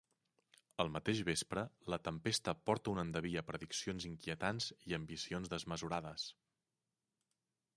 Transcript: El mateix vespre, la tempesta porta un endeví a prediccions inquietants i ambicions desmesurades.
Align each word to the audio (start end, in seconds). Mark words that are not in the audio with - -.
El 0.83 0.87
mateix 0.93 1.19
vespre, 1.25 1.63
la 1.93 1.99
tempesta 2.07 2.55
porta 2.69 2.91
un 2.93 3.01
endeví 3.03 3.35
a 3.41 3.43
prediccions 3.49 4.09
inquietants 4.13 4.71
i 4.93 4.97
ambicions 4.99 5.53
desmesurades. 5.55 6.25